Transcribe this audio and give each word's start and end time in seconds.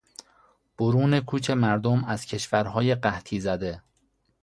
برون 0.77 1.19
کوچ 1.19 1.49
مردم 1.49 2.03
از 2.03 2.25
کشورهای 2.25 2.95
قحطی 2.95 3.39
زده 3.39 3.81